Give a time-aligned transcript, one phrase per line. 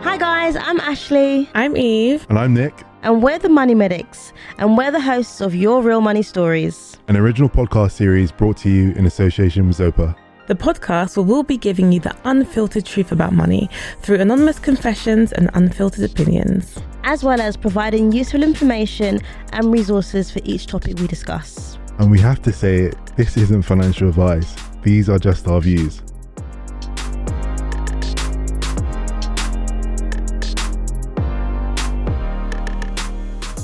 [0.00, 2.26] Hi guys, I'm Ashley I'm Eve.
[2.28, 6.00] And I'm Nick, and we're the Money Medics and we're the hosts of Your Real
[6.00, 6.96] Money Stories.
[7.08, 10.14] an original podcast series brought to you in association with Zopa.
[10.46, 13.68] The podcast where we'll be giving you the unfiltered truth about money
[14.00, 16.78] through anonymous confessions and unfiltered opinions.
[17.04, 19.20] As well as providing useful information
[19.52, 21.78] and resources for each topic we discuss.
[21.98, 24.54] And we have to say this isn't financial advice.
[24.82, 26.00] These are just our views.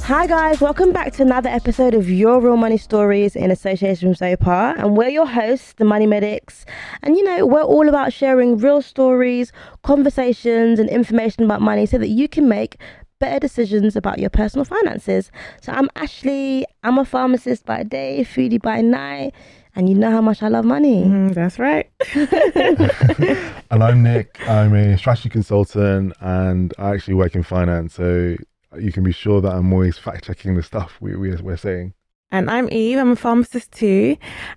[0.07, 4.19] Hi guys, welcome back to another episode of Your Real Money Stories in association with
[4.19, 4.79] Zopa.
[4.79, 6.67] And we're your hosts, the Money Medics.
[7.03, 9.51] And you know, we're all about sharing real stories,
[9.83, 12.77] conversations, and information about money so that you can make
[13.19, 15.33] better decisions about your personal finances.
[15.63, 19.33] So I'm Ashley, I'm a pharmacist by day, foodie by night,
[19.75, 21.05] and you know how much I love money.
[21.05, 21.89] Mm, that's right.
[23.71, 27.95] And I'm Nick, I'm a strategy consultant and I actually work in finance.
[27.95, 28.37] So
[28.79, 31.95] you can be sure that I'm always fact checking the stuff we, we, we're saying.
[32.31, 32.99] And I'm Eve.
[32.99, 34.17] I'm a pharmacist too,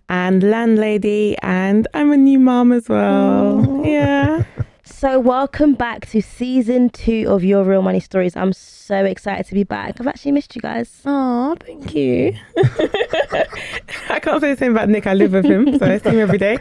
[0.10, 3.82] and landlady, and I'm a new mom as well.
[3.86, 4.44] Yeah.
[4.90, 8.38] So, welcome back to season two of Your Real Money Stories.
[8.38, 10.00] I'm so excited to be back.
[10.00, 11.02] I've actually missed you guys.
[11.06, 12.34] Oh, thank you.
[14.10, 15.06] I can't say the same about Nick.
[15.06, 16.58] I live with him, so I see him every day.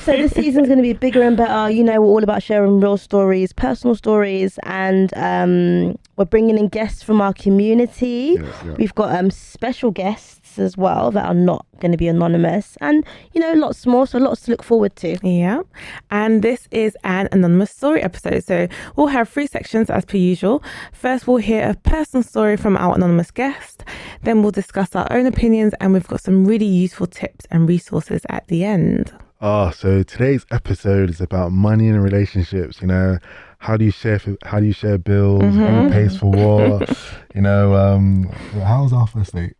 [0.00, 1.68] So, this season's going to be bigger and better.
[1.68, 6.68] You know, we're all about sharing real stories, personal stories, and um, we're bringing in
[6.68, 8.36] guests from our community.
[8.38, 8.74] Yes, yeah.
[8.74, 13.04] We've got um, special guests as well that are not going to be anonymous, and
[13.32, 14.06] you know, lots more.
[14.06, 15.18] So, lots to look forward to.
[15.22, 15.62] Yeah.
[16.10, 18.44] And this is an anonymous story episode.
[18.44, 20.62] So we'll have three sections as per usual.
[20.92, 23.84] First, we'll hear a personal story from our anonymous guest.
[24.22, 28.22] Then we'll discuss our own opinions, and we've got some really useful tips and resources
[28.28, 29.12] at the end.
[29.40, 32.80] Ah, so today's episode is about money and relationships.
[32.80, 33.18] You know,
[33.58, 34.20] how do you share?
[34.44, 35.42] How do you share bills?
[35.42, 36.96] Who pays for what?
[37.34, 38.24] you know, um,
[38.62, 39.54] how was our first date?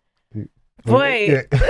[0.85, 1.29] Boy.
[1.31, 1.43] Yeah.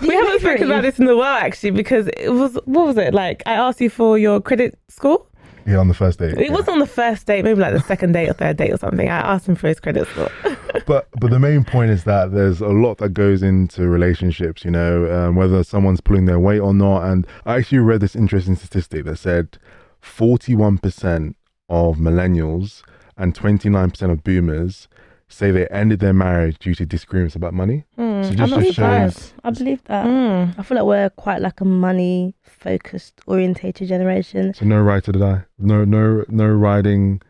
[0.00, 3.12] we haven't spoken about this in a while actually because it was what was it
[3.12, 3.42] like?
[3.46, 5.26] I asked you for your credit score.
[5.66, 6.38] yeah, on the first date.
[6.38, 6.52] It yeah.
[6.52, 9.08] wasn't on the first date, maybe like the second date or third date or something.
[9.08, 10.30] I asked him for his credit score.
[10.86, 14.70] but but the main point is that there's a lot that goes into relationships you
[14.70, 18.56] know um, whether someone's pulling their weight or not and i actually read this interesting
[18.56, 19.58] statistic that said
[20.02, 21.34] 41%
[21.68, 22.82] of millennials
[23.16, 24.88] and 29% of boomers
[25.32, 28.58] say they ended their marriage due to disagreements about money Hmm, So I'm just not
[28.60, 29.32] to show- surprised.
[29.44, 30.06] I believe that.
[30.06, 30.54] Mm.
[30.58, 34.54] I feel like we're quite like a money focused, orientated generation.
[34.54, 37.20] so no ride to die no no no riding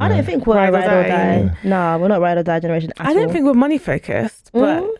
[0.00, 0.14] I no.
[0.14, 1.42] don't think we're Ride a or ride or die.
[1.42, 1.56] die.
[1.64, 2.92] No, we're not ride or die generation.
[2.98, 3.32] At I don't all.
[3.32, 4.90] think we're money focused, but Mm.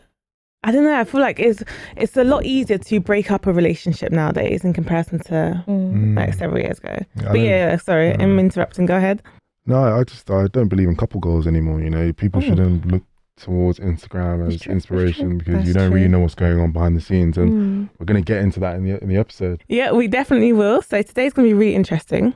[0.65, 0.99] I don't know.
[0.99, 1.62] I feel like it's
[1.97, 6.16] it's a lot easier to break up a relationship nowadays in comparison to Mm.
[6.16, 6.97] like several years ago.
[7.20, 8.22] I but yeah, sorry, Mm.
[8.22, 8.87] I'm interrupting.
[8.87, 9.22] Go ahead.
[9.69, 12.47] No i just i don't believe in couple goals anymore you know people Oh.
[12.49, 13.03] shouldn't look
[13.37, 14.73] towards instagram as true, true.
[14.73, 17.89] inspiration because That's you don't really know what's going on behind the scenes and Mm.
[17.97, 20.83] we're going to get into that in the in the episode Yeah, we definitely will.
[20.83, 22.34] So today's going to be really interesting.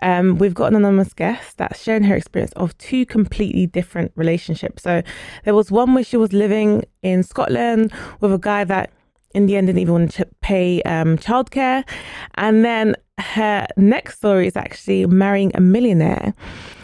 [0.00, 4.84] Um, we've got an anonymous guest that's sharing her experience of two completely different relationships.
[4.84, 5.02] So
[5.44, 8.90] there was one where she was living in Scotland with a guy that
[9.34, 11.84] in the end didn't even want to pay um, childcare.
[12.34, 16.34] And then her next story is actually marrying a millionaire.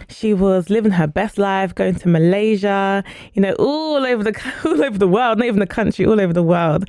[0.09, 3.03] She was living her best life, going to Malaysia,
[3.33, 6.33] you know, all over the all over the world, not even the country, all over
[6.33, 6.84] the world.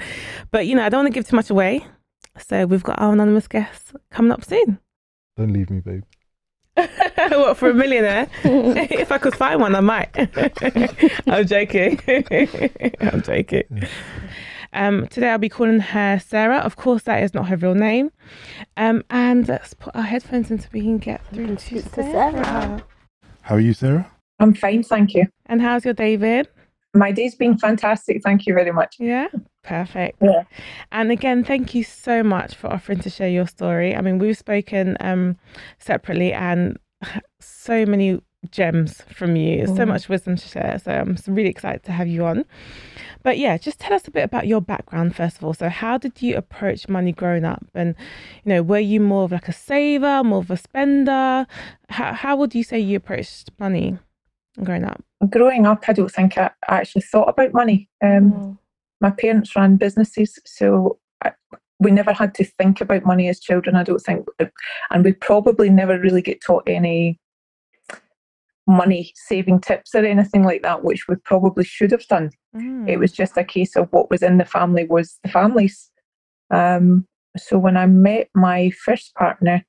[0.51, 1.85] But you know, I don't want to give too much away.
[2.37, 4.79] So we've got our anonymous guest coming up soon.
[5.37, 6.03] don't leave me babe
[7.15, 8.27] what for a millionaire?
[8.43, 10.09] if I could find one, I might.
[11.27, 11.99] I'm joking.
[12.99, 13.87] I'm joking.
[14.75, 16.57] Um, today I'll be calling her Sarah.
[16.57, 18.11] Of course, that is not her real name.
[18.77, 22.03] Um, and let's put our headphones in so we can get through to Speak to
[22.03, 22.43] Sarah.
[22.43, 22.83] Sarah.
[23.41, 25.27] how are you sarah I'm fine, thank you.
[25.45, 26.49] And how's your David?
[26.93, 28.21] My day's been fantastic.
[28.21, 28.95] Thank you very much.
[28.99, 29.27] Yeah,
[29.63, 30.17] perfect.
[30.21, 30.43] Yeah.
[30.91, 33.95] And again, thank you so much for offering to share your story.
[33.95, 35.37] I mean, we've spoken um,
[35.79, 36.77] separately and
[37.39, 38.21] so many
[38.51, 39.87] gems from you, so Mhm.
[39.87, 40.79] much wisdom to share.
[40.83, 42.45] So I'm really excited to have you on.
[43.25, 45.55] But yeah, just tell us a bit about your background first of all.
[45.55, 47.65] So how did you approach money growing up?
[47.73, 47.95] And
[48.43, 51.47] you know, were you more of like a saver, more of a spender?
[51.89, 53.97] How how would you say you approached money
[54.63, 55.03] growing up?
[55.27, 57.89] Growing up, I don't think I actually thought about money.
[58.03, 58.57] Um, Mm.
[59.01, 61.31] My parents ran businesses, so I,
[61.79, 63.75] we never had to think about money as children.
[63.75, 64.25] I don't think,
[64.91, 67.19] and we probably never really get taught any
[68.67, 72.31] money saving tips or anything like that, which we probably should have done.
[72.55, 72.89] Mm.
[72.89, 75.91] It was just a case of what was in the family was the family's.
[76.51, 77.05] Um,
[77.37, 79.63] so when I met my first partner,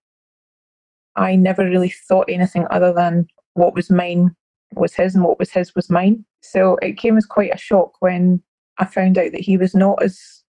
[1.16, 4.34] I never really thought anything other than what was mine
[4.75, 6.25] was his and what was his was mine.
[6.43, 8.43] So it came as quite a shock when
[8.78, 10.43] I found out that he was not as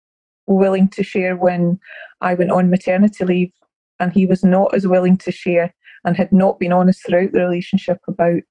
[0.45, 1.79] willing to share when
[2.21, 3.51] I went on maternity leave,
[3.99, 5.73] and he was not as willing to share
[6.07, 8.41] and had not been honest throughout the relationship about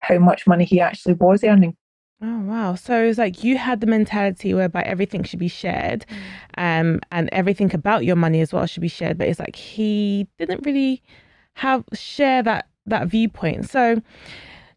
[0.00, 1.76] how much money he actually was earning.
[2.22, 2.74] Oh wow!
[2.74, 6.06] So it was like you had the mentality whereby everything should be shared,
[6.56, 9.18] um, and everything about your money as well should be shared.
[9.18, 11.02] But it's like he didn't really
[11.54, 13.68] have share that that viewpoint.
[13.70, 14.00] So,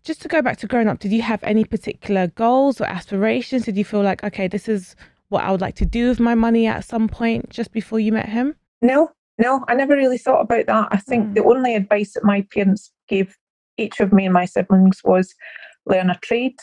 [0.03, 3.65] just to go back to growing up, did you have any particular goals or aspirations?
[3.65, 4.95] Did you feel like, okay, this is
[5.29, 8.11] what I would like to do with my money at some point just before you
[8.11, 8.55] met him?
[8.81, 10.87] No, no, I never really thought about that.
[10.91, 11.35] I think Mm.
[11.35, 13.35] the only advice that my parents gave
[13.77, 15.33] each of me and my siblings was
[15.85, 16.55] learn a trade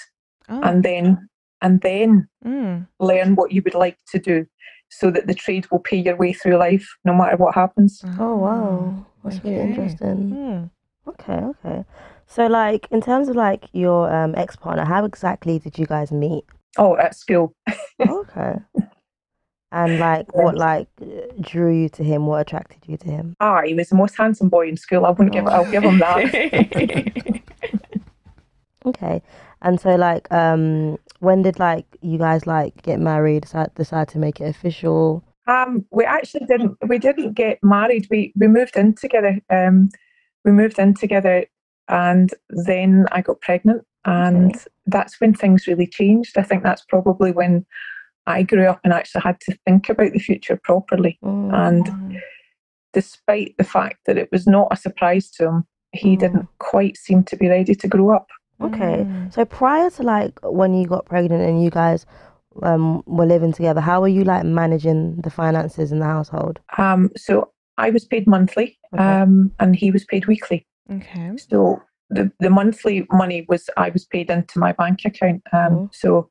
[0.48, 1.28] Oh, and then
[1.62, 2.86] and then mm.
[2.98, 4.46] learn what you would like to do
[4.88, 8.02] so that the trade will pay your way through life no matter what happens.
[8.18, 10.36] Oh wow, that's really interesting.
[10.36, 10.70] Mm.
[11.08, 11.84] Okay, okay.
[12.26, 16.10] So like in terms of like your um ex partner, how exactly did you guys
[16.12, 16.44] meet?
[16.78, 17.54] Oh, at school.
[18.00, 18.56] Okay.
[19.72, 20.88] And like what like
[21.40, 22.26] drew you to him?
[22.26, 23.36] What attracted you to him?
[23.40, 25.06] Ah, he was the most handsome boy in school.
[25.06, 27.42] I wouldn't give I'll give him that.
[28.86, 29.20] Okay.
[29.60, 34.18] And so like um when did like you guys like get married, decide decide to
[34.18, 35.22] make it official?
[35.46, 36.78] Um, we actually didn't.
[36.86, 38.06] We didn't get married.
[38.10, 39.38] We we moved in together.
[39.50, 39.90] Um,
[40.44, 41.44] we moved in together,
[41.88, 44.64] and then I got pregnant, and Okay.
[44.86, 46.38] that's when things really changed.
[46.38, 47.66] I think that's probably when
[48.26, 51.18] I grew up and actually had to think about the future properly.
[51.24, 51.52] Mm.
[51.54, 52.20] And
[52.92, 56.20] despite the fact that it was not a surprise to him, he Mm.
[56.20, 58.26] didn't quite seem to be ready to grow up.
[58.60, 59.04] Okay.
[59.04, 59.32] Mm.
[59.32, 62.04] So prior to like when you got pregnant and you guys
[62.62, 66.60] um were living together, how were you like managing the finances in the household?
[66.76, 69.02] Um, so I was paid monthly, Okay.
[69.02, 70.66] um, and he was paid weekly.
[70.92, 71.32] Okay.
[71.36, 71.80] So
[72.10, 75.42] the, the monthly money was I was paid into my bank account.
[75.52, 75.94] Um, Mhm.
[75.94, 76.28] So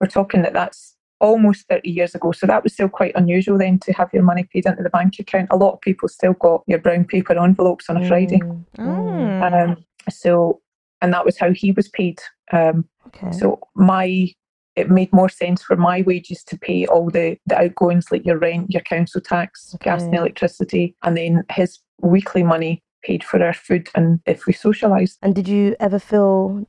[0.00, 0.93] we're talking that that's
[1.24, 2.32] almost 30 years ago.
[2.32, 5.18] So that was still quite unusual then to have your money paid into the bank
[5.18, 5.48] account.
[5.50, 8.38] A lot of people still got your brown paper envelopes on a Friday.
[8.38, 9.70] Mm, mm, Oh.
[9.70, 10.60] Um, so,
[11.00, 12.20] and that was how he was paid.
[12.52, 13.32] Um, okay.
[13.32, 14.30] so my
[14.76, 18.38] it made more sense for my wages to pay all the, the outgoings like your
[18.38, 23.52] rent, your council tax, gas and electricity, and then his weekly money paid for our
[23.52, 25.16] food and if we socialised.
[25.22, 26.66] And did you ever feel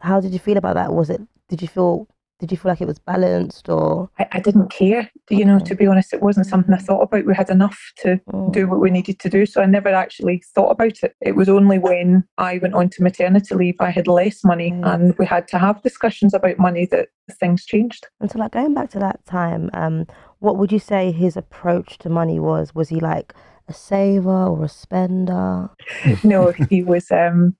[0.00, 0.92] how did you feel about that?
[0.92, 2.06] Was it did you feel
[2.38, 5.10] did you feel like it was balanced or I, I didn't care.
[5.28, 7.26] You know, to be honest, it wasn't something I thought about.
[7.26, 9.44] We had enough to Mm, do what we needed to do.
[9.46, 11.14] So I never actually thought about it.
[11.20, 14.86] It was only when I went on to maternity leave, I had less money Mm.
[14.94, 17.08] and we had to have discussions about money that
[17.40, 18.06] things changed.
[18.20, 20.06] And so like going back to that time, um,
[20.38, 22.74] what would you say his approach to money was?
[22.74, 23.34] Was he like
[23.68, 25.70] a saver or a spender?
[26.22, 27.56] no, he was um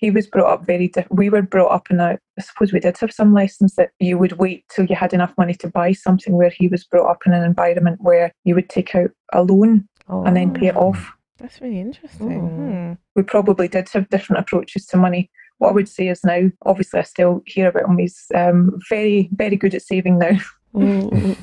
[0.00, 1.18] he was brought up very different.
[1.18, 4.18] We were brought up in a I suppose we did have some lessons that you
[4.18, 7.26] would wait till you had enough money to buy something where he was brought up
[7.26, 10.76] in an environment where you would take out a loan Oh, and then pay it
[10.76, 11.12] off.
[11.38, 12.28] That's really interesting.
[12.28, 12.50] Mm.
[12.50, 12.92] Hmm.
[13.14, 15.30] we probably did have different approaches to money.
[15.58, 17.98] What I would say is now, obviously, I still hear about him.
[17.98, 20.38] He's um, very, very good at saving now.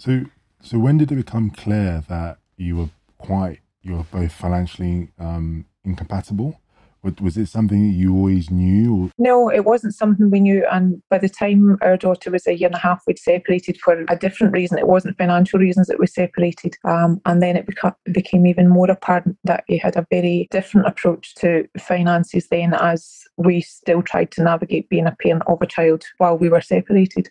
[0.00, 0.26] So,
[0.62, 5.66] so when did it become clear that you were quite, you were both financially um,
[5.84, 6.60] incompatible?
[7.08, 8.94] Was, was it something that you always knew?
[8.94, 10.66] Or, No, it wasn't something we knew.
[10.70, 14.04] And by the time our daughter was a year and a half, we'd separated for
[14.08, 14.78] a different reason.
[14.78, 16.76] It wasn't financial reasons that we separated.
[16.84, 20.86] Um, and then it beca- became even more apparent that he had a very different
[20.86, 25.66] approach to finances then, as we still tried to navigate being a parent of a
[25.66, 27.28] child while we were separated.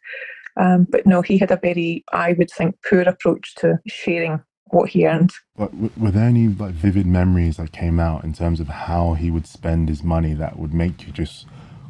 [0.60, 4.90] Um, but no, he had a very, I would think, poor approach to sharing what
[4.90, 5.32] he earned.
[5.56, 9.30] but were there any like vivid memories that came out in terms of how he
[9.32, 11.46] would spend his money that would make you just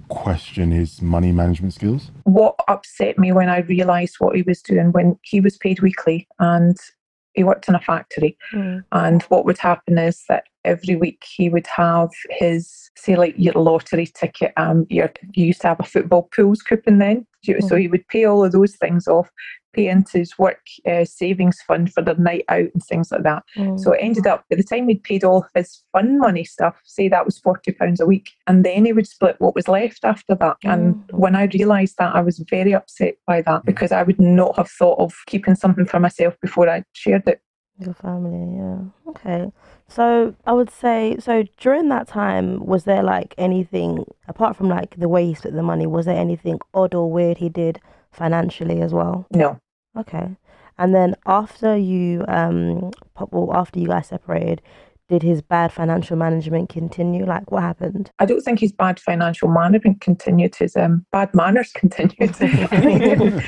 [0.10, 2.12] question his money management skills?
[2.24, 6.28] what upset me when I realised what he was doing when he was paid weekly
[6.40, 6.76] and
[7.34, 8.36] he worked in a factory.
[8.54, 13.36] mm, And what would happen is that every week he would have his, say, like
[13.38, 14.54] your lottery ticket.
[14.58, 17.28] Um, your, you used to have a football pools coupon then.
[17.44, 19.30] You- So he would pay all of those things off,
[19.86, 23.44] into his work uh, savings fund for the night out and things like that.
[23.56, 23.80] mm.
[23.80, 27.08] So it ended up by the time he'd paid all his fun money stuff, say
[27.10, 30.34] that was forty pounds a week, and then he would split what was left after
[30.36, 30.58] that.
[30.64, 31.14] And Mm.
[31.20, 34.70] when I realised that, I was very upset by that because I would not have
[34.72, 37.42] thought of keeping something for myself before I shared it.
[37.80, 38.80] Your family, yeah.
[39.12, 39.52] Okay.
[39.88, 44.96] So I would say, so during that time, was there like anything, apart from like
[44.98, 47.80] the way he split the money, was there anything odd or weird he did
[48.12, 49.28] financially as well?
[49.32, 49.60] No,
[49.98, 50.36] Okay.
[50.78, 52.92] And then after you, um,
[53.32, 54.62] well, after you guys separated,
[55.10, 57.26] did his bad financial management continue?
[57.26, 58.12] Like, what happened?
[58.20, 60.56] I don't think his bad financial management continued.
[60.56, 62.36] His um, bad manners continued.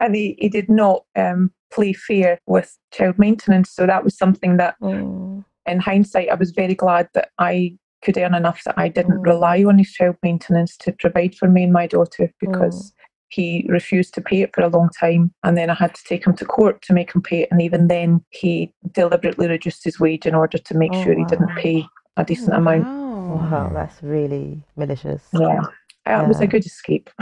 [0.00, 3.70] and he, he did not um, play fair with child maintenance.
[3.72, 5.44] So that was something that, Mm.
[5.66, 9.26] in hindsight, I was very glad that I could earn enough that I didn't Mm.
[9.26, 12.92] rely on his child maintenance to provide for me and my daughter because
[13.32, 15.32] he refused to pay it for a long time.
[15.42, 17.48] And then I had to take him to court to make him pay it.
[17.50, 21.24] And even then, he deliberately reduced his wage in order to make Oh, sure he
[21.24, 21.86] didn't pay
[22.16, 22.84] a decent amount.
[22.84, 23.48] Wow.
[23.50, 25.22] Wow, that's really malicious.
[25.32, 25.60] Yeah.
[26.06, 26.44] It was Yeah.
[26.44, 27.10] a good escape.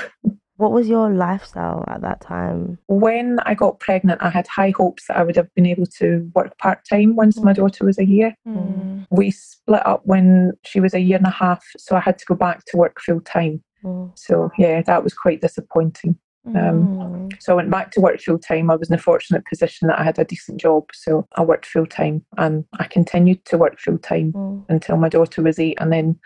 [0.57, 2.77] What was your lifestyle at that time?
[2.87, 6.31] When I got pregnant, I had high hopes that I would have been able to
[6.35, 8.35] work part time once my daughter was a year.
[8.47, 9.07] Mm.
[9.11, 12.27] We split up when she was a year and a half, so I had to
[12.27, 13.63] go back to work full time.
[13.85, 14.19] Mm.
[14.19, 16.17] So, yeah, that was quite disappointing.
[16.47, 17.43] Um, Mm.
[17.43, 18.71] So I went back to work full time.
[18.71, 21.67] I was in a fortunate position that I had a decent job, so I worked
[21.67, 24.65] full time and I continued to work full time Mm.
[24.69, 26.19] until my daughter was eight, and then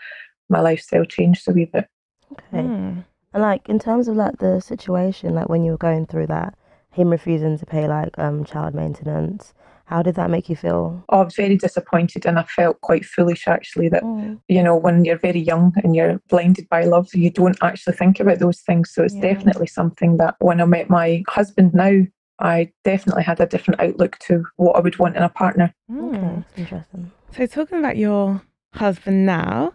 [0.49, 1.87] my lifestyle changed a wee bit.
[2.31, 2.63] Okay.
[2.63, 3.03] Mm.
[3.33, 6.55] And like in terms of like the situation, like when you were going through that,
[6.91, 9.53] him refusing to pay like um child maintenance,
[9.85, 11.03] how did that make you feel?
[11.09, 14.39] I was very disappointed, and I felt quite foolish actually that Mm.
[14.47, 18.19] you know, when you're very young and you're blinded by love, you don't actually think
[18.19, 18.91] about those things.
[18.93, 19.21] So it's Yeah.
[19.33, 22.01] definitely something that when I met my husband now,
[22.39, 25.73] I definitely had a different outlook to what I would want in a partner.
[25.91, 26.43] Okay, Mm.
[26.43, 27.11] that's interesting.
[27.31, 28.41] So talking about your
[28.73, 29.73] husband now,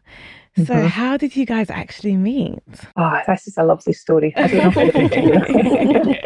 [0.56, 0.88] so Mhm.
[0.88, 2.58] how did you guys actually meet?
[2.96, 4.34] Ah, this is a lovely story.
[4.36, 6.16] I don't know how to begin.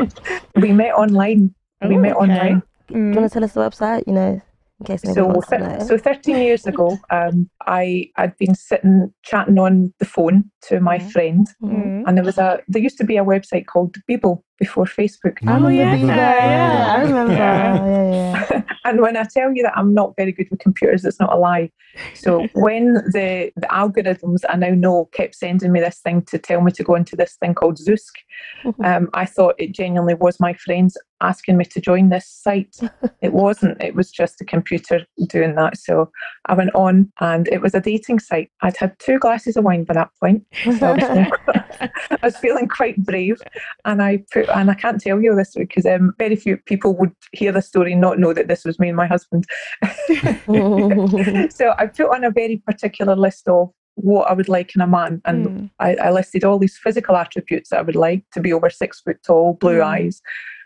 [0.57, 1.55] we met online.
[1.83, 2.23] we Oh, met okay.
[2.23, 2.62] online.
[2.88, 3.17] Do you Mm.
[3.17, 4.05] want to tell us the website?
[4.07, 4.41] You know,
[4.81, 5.79] in case So, wants to thir- know.
[5.87, 10.99] so 13 years ago, um, I had been sitting chatting on the phone to my
[10.99, 11.11] Mhm.
[11.12, 11.47] friend.
[11.62, 12.05] Mm.
[12.07, 15.38] and there was a there used to be a website called Bebo before Facebook.
[15.46, 16.94] I remember yeah, Bieber, yeah.
[16.96, 17.32] I remember.
[17.32, 17.87] Yeah.
[17.87, 18.11] Yeah,
[18.50, 18.62] yeah.
[18.87, 21.37] And when I tell you that I'm not very good with computers, it's not a
[21.37, 21.70] lie.
[22.12, 26.61] So when the, the algorithms I now know kept sending me this thing to tell
[26.61, 28.12] me to go into this thing called Zoosk,
[28.84, 32.76] um, I thought it genuinely was my friends asking me to join this site.
[33.23, 33.82] It wasn't.
[33.82, 35.78] It was just a computer doing that.
[35.78, 36.11] So
[36.46, 38.50] I went on, and it was a dating site.
[38.61, 40.44] I'd had two glasses of wine by that point.
[40.78, 41.32] So I was feeling,
[41.80, 43.40] I was feeling quite brave,
[43.87, 47.13] and I put and I can't tell you this because um, very few people would
[47.33, 49.45] hear the story and not know that this was me and my husband.
[51.53, 54.87] so I put on a very particular list of what I would like in a
[54.87, 55.71] man, and Mm.
[55.79, 59.01] I, I listed all these physical attributes that I would like to be over six
[59.01, 59.85] foot tall, blue Mm.
[59.85, 60.21] eyes,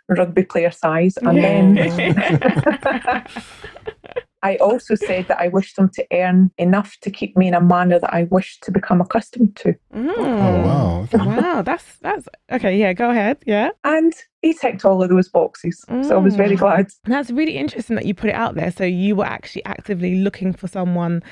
[0.09, 1.77] rugby player size, and then.
[4.43, 7.61] I also said that I wished them to earn enough to keep me in a
[7.61, 9.75] manner that I wished to become accustomed to.
[9.95, 10.15] Mm.
[10.19, 11.09] Oh wow.
[11.13, 11.25] Okay.
[11.25, 12.79] Wow, that's that's okay.
[12.79, 13.39] Yeah, go ahead.
[13.47, 15.85] Yeah, And he ticked all of those boxes.
[16.03, 16.61] So I was very Mm.
[16.61, 16.87] glad.
[17.05, 18.71] that's really interesting that you put it out there.
[18.71, 21.23] So you were actually actively looking for someone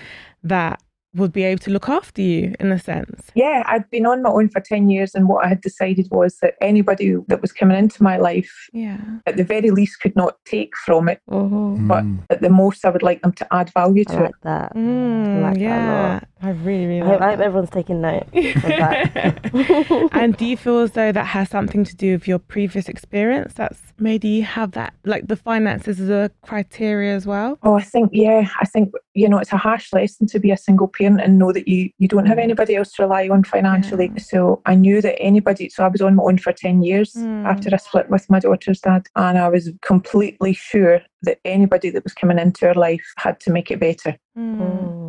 [0.42, 0.82] that
[1.16, 3.30] would be able to look after you, in a sense.
[3.34, 6.38] Yeah, I'd been on my own for 10 years, and what I had decided was
[6.42, 8.98] that anybody that was coming into my life, Yeah.
[9.26, 11.20] at the very least, could not take from it.
[11.30, 11.88] Mhm.
[11.88, 12.18] But Mm.
[12.30, 14.22] At the most, I would like them to add value I to it.
[14.24, 14.74] like that.
[14.74, 16.12] Mm, like that yeah.
[16.12, 16.24] lot.
[16.42, 17.44] I really, really I hope, like I hope that.
[17.46, 20.08] everyone's taking note of that.
[20.12, 23.54] and do you feel as though that has something to do with your previous experience
[23.54, 27.58] that's made you have that, like the finances as a criteria as well?
[27.62, 30.58] Oh, I think, yeah, I think, you know, it's a harsh lesson to be a
[30.58, 34.10] single parent and know that you, you don't have anybody else to rely on financially.
[34.14, 34.22] Yeah.
[34.22, 37.46] So I knew that anybody, so I was on my own for 10 years Mm.
[37.46, 39.06] after I split with my daughter's dad.
[39.16, 43.50] And I was completely sure that anybody that was coming into our life had to
[43.50, 44.16] make it better.
[44.36, 45.05] Mm.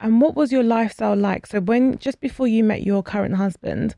[0.00, 1.46] And what was your lifestyle like?
[1.46, 3.94] So when just before you met your current husband,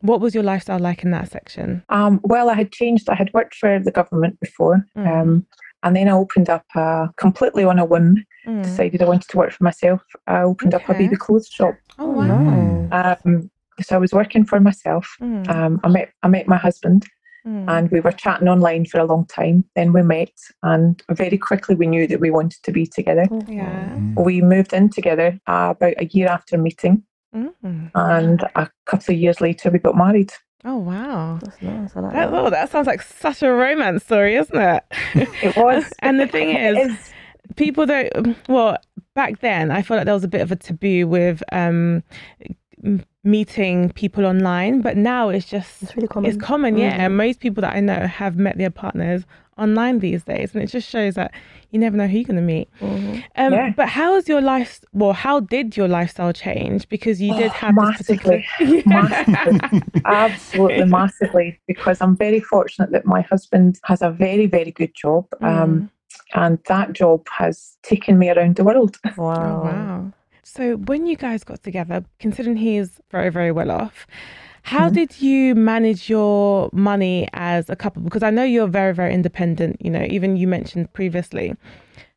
[0.00, 1.82] what was your lifestyle like in that section?
[1.88, 3.08] Um, well, I had changed.
[3.08, 4.84] I had worked for the government before.
[4.96, 5.06] Mm.
[5.20, 5.46] Um,
[5.82, 8.62] and then I opened up uh, completely on a whim, Mm.
[8.62, 10.02] decided I wanted to work for myself.
[10.26, 11.04] I opened up a Okay.
[11.04, 11.74] baby clothes shop.
[11.98, 12.26] Oh wow.
[12.26, 13.18] nice.
[13.24, 15.16] Um, so I was working for myself.
[15.22, 15.48] Mm.
[15.48, 17.06] Um, I met I met my husband,
[17.46, 17.68] Mm.
[17.68, 19.64] and we were chatting online for a long time.
[19.76, 20.32] Then we met,
[20.62, 23.26] and very quickly we knew that we wanted to be together.
[23.46, 23.90] yeah.
[23.96, 24.24] Mm.
[24.24, 27.02] We moved in together uh, about a year after meeting,
[27.34, 27.90] Mm.
[27.94, 30.32] and a couple of years later we got married.
[30.64, 31.38] Oh wow.
[31.42, 31.94] That's nice.
[31.96, 32.32] Like That, that.
[32.40, 34.82] oh, that sounds like such a romance story, isn't it?
[35.42, 35.92] It was.
[35.98, 36.96] and the thing is,
[37.56, 38.36] people don't.
[38.48, 38.78] Well,
[39.14, 42.02] back then, I felt like there was a bit of a taboo with um,
[42.40, 42.56] m-
[43.24, 46.30] meeting people online, but now it's just It's really common.
[46.30, 46.76] it's common.
[46.76, 47.00] Yeah, Mhm.
[47.00, 49.24] and most people that I know have met their partners
[49.56, 51.32] online these days, and it just shows that
[51.70, 52.68] you never know who you're going to meet.
[52.80, 53.22] Mhm.
[53.36, 53.72] Um, Yeah.
[53.76, 54.80] But how is your life?
[54.92, 56.88] Well, how did your lifestyle change?
[56.88, 58.42] Because you did Oh, have this particular.
[58.84, 59.82] massively.
[60.04, 65.26] Absolutely massively, because I'm very fortunate that my husband has a very, very good job.
[65.42, 65.90] Um,
[66.34, 68.98] and that job has taken me around the world.
[69.16, 69.60] Wow.
[69.60, 70.12] Oh, wow.
[70.44, 74.06] So when you guys got together, considering he is very, very well off,
[74.62, 74.94] how Mhm.
[74.94, 78.02] did you manage your money as a couple?
[78.02, 81.54] Because I know you're very, very independent, you know, even you mentioned previously.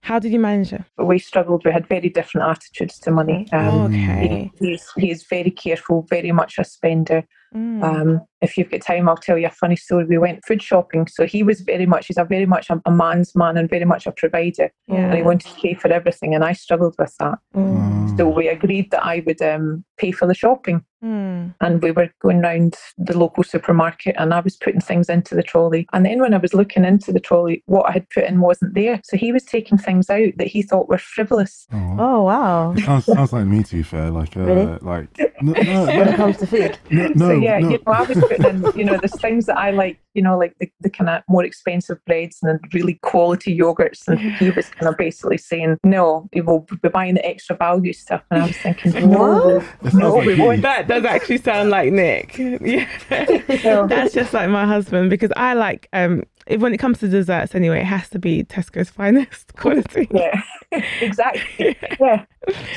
[0.02, 0.84] How did you manage it?
[0.98, 1.66] We struggled.
[1.66, 3.48] We had very different attitudes to money.
[3.52, 4.52] Um, okay.
[4.60, 7.24] he, he's he's very careful, very much a spender.
[7.56, 7.84] Mm.
[7.84, 10.06] Um, if you've got time, I'll tell you a funny story.
[10.06, 12.92] We went food shopping, so he was very much he's a very much a, a
[12.92, 16.44] man's man and very much a provider, and he wanted to pay for everything, and
[16.44, 17.40] I struggled with that.
[17.56, 18.18] Mm.
[18.18, 21.54] So we agreed that I would um, pay for the shopping, Mm.
[21.62, 25.44] and we were going round the local supermarket, and I was putting things into the
[25.44, 28.42] trolley, and then when I was looking into the trolley, what I had put in
[28.42, 29.00] wasn't there.
[29.04, 31.68] So he was taking things out that he thought were frivolous.
[31.72, 32.76] Oh, Oh wow.
[32.84, 33.62] sounds, sounds like me.
[33.64, 34.78] To be fair, like uh, Really?
[34.82, 35.08] like
[35.42, 36.80] no, no, When it comes to food.
[36.90, 37.70] no, so no, yeah, no.
[37.70, 40.38] you know, I was putting in, you know, there's things that I like, you know,
[40.38, 44.08] like the, the kind of more expensive breads and the really quality yogurts.
[44.08, 47.94] And he was kind of basically saying, no, we will be buying the extra value
[47.94, 48.24] stuff.
[48.32, 50.44] And I was thinking, no, That no, like we you.
[50.44, 50.62] won't.
[50.62, 52.38] That does actually sound like Nick.
[52.62, 52.88] Yeah.
[53.64, 53.88] No.
[53.88, 56.28] That's just like my husband because I like um if,
[56.58, 60.08] when it comes to desserts anyway, it has to be Tesco's finest quality.
[60.12, 60.42] Yeah,
[61.02, 61.78] exactly.
[62.00, 62.26] Yeah.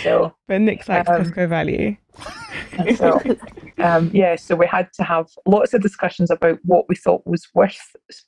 [0.02, 1.96] So, But Nick's like Um, Tesco value.
[2.96, 3.20] so
[3.78, 7.46] um, yeah, so we had to have lots of discussions about what we thought was
[7.54, 7.78] worth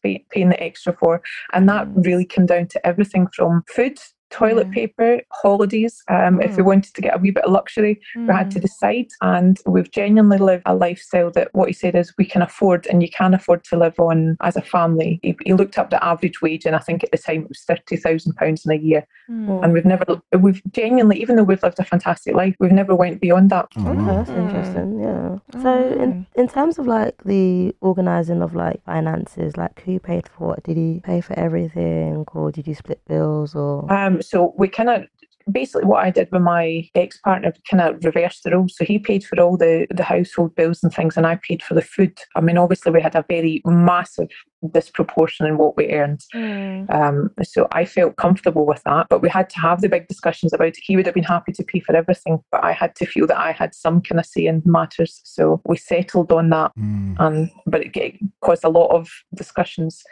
[0.03, 1.21] paying the extra for.
[1.53, 3.99] And that really came down to everything from food,
[4.33, 4.75] toilet Yeah.
[4.75, 6.03] paper, holidays.
[6.09, 6.67] Um, If we Mm.
[6.67, 8.62] wanted to get a wee bit of luxury, we had to Mm.
[8.62, 9.07] decide.
[9.21, 13.03] And we've genuinely lived a lifestyle that what he said is we can afford and
[13.03, 15.21] you can afford to live on as a family.
[15.23, 17.65] He, he looked up the average wage, and I think at the time it was
[17.69, 19.07] £30,000 in a year.
[19.31, 19.62] Mm.
[19.65, 20.05] And we've never,
[20.39, 23.67] we've genuinely, even though we've lived a fantastic life, we've never went beyond that.
[23.77, 24.39] Oh, Okay, that's Mm.
[24.45, 25.01] interesting.
[25.01, 25.39] Yeah.
[25.55, 30.29] Oh, So in in terms of like the organizing of like finances, like who paid
[30.29, 30.62] for what?
[30.62, 33.93] Did he pay for everything, or did you split bills, or?
[33.93, 35.05] Um, so we kind of
[35.50, 38.77] basically what I did with my ex partner kind of reversed the roles.
[38.77, 41.75] So he paid for all the the household bills and things, and I paid for
[41.75, 42.18] the food.
[42.37, 44.29] I mean, obviously we had a very massive
[44.73, 46.20] disproportion in what we earned.
[46.35, 46.88] Mm.
[46.94, 50.53] Um, so I felt comfortable with that, but we had to have the big discussions
[50.53, 50.79] about it.
[50.81, 53.38] He would have been happy to pay for everything, but I had to feel that
[53.38, 55.20] I had some kind of say in matters.
[55.25, 57.16] So we settled on that Mm.
[57.18, 60.03] and but it, it caused a lot of discussions.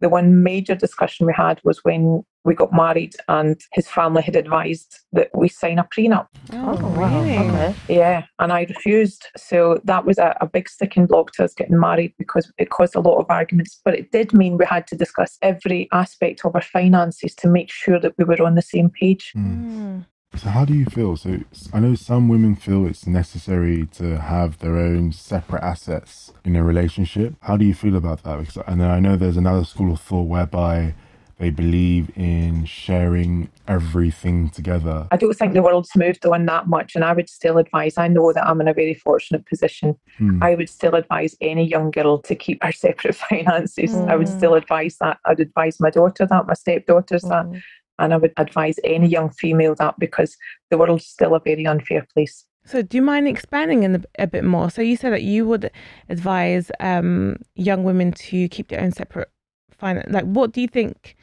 [0.00, 4.36] The one major discussion we had was when we got married, and his family had
[4.36, 6.26] advised that we sign a prenup.
[6.52, 7.20] Oh, wow.
[7.20, 7.36] really?
[7.36, 7.74] Okay.
[7.88, 9.26] Yeah, and I refused.
[9.36, 12.96] So that was a, a big sticking block to us getting married because it caused
[12.96, 13.80] a lot of arguments.
[13.84, 17.70] But it did mean we had to discuss every aspect of our finances to make
[17.70, 19.32] sure that we were on the same page.
[19.36, 20.06] Mm.
[20.36, 21.16] So how do you feel?
[21.16, 21.40] So
[21.72, 26.62] I know some women feel it's necessary to have their own separate assets in a
[26.62, 27.34] relationship.
[27.40, 28.38] How do you feel about that?
[28.38, 30.94] Because, and then I know there's another school of thought whereby
[31.40, 35.08] they believe in sharing everything together.
[35.10, 37.96] I don't think the world's moved on that much, and I would still advise.
[37.96, 39.96] I know that I'm in a very fortunate position.
[40.18, 40.42] Hmm.
[40.42, 43.94] I would still advise any young girl to keep her separate finances.
[44.06, 44.36] I would Mm.
[44.36, 45.18] still advise that.
[45.24, 47.62] I'd advise my daughter that, my stepdaughters that, Mm.
[47.98, 50.36] and I would advise any young female that because
[50.70, 52.44] the world's still a very unfair place.
[52.66, 54.68] So, do you mind expanding in a, a bit more?
[54.70, 55.70] So, you said that you would
[56.10, 59.30] advise um, young women to keep their own separate
[59.70, 60.12] finance.
[60.12, 61.16] Like, what do you think,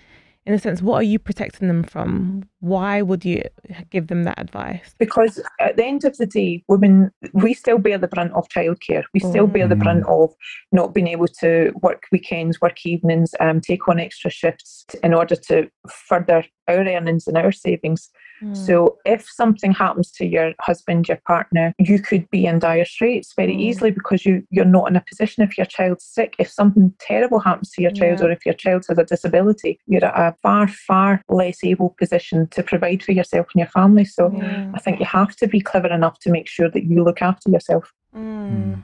[0.47, 2.47] in a sense, what are you protecting them from?
[2.61, 3.43] Why would you
[3.89, 4.95] give them that advice?
[4.97, 9.03] Because at the end of the day, women, we still bear the brunt of childcare.
[9.13, 9.83] We still bear the Mm.
[9.83, 10.33] brunt of
[10.71, 15.35] not being able to work weekends, work evenings, um, take on extra shifts in order
[15.35, 18.09] to further our earnings and our savings.
[18.41, 18.55] Mm.
[18.55, 23.33] So if something happens to your husband, your partner, you could be in dire straits
[23.35, 23.59] very Mm.
[23.59, 26.35] easily because you, you're not in a position if your child's sick.
[26.39, 28.25] If something terrible happens to your child Yeah.
[28.27, 32.47] or if your child has a disability, you're at a far, far less able position
[32.47, 34.05] to provide for yourself and your family.
[34.05, 34.71] So Yeah.
[34.73, 37.49] I think you have to be clever enough to make sure that you look after
[37.49, 37.93] yourself.
[38.15, 38.83] Mm.